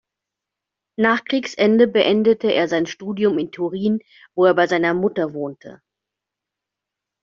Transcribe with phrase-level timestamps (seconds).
[0.97, 3.99] Nach Kriegsende beendete er sein Studium in Turin,
[4.33, 5.83] wo er bei seiner Mutter wohnte.